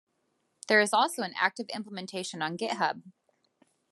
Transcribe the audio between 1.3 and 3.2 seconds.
active implementation on Github.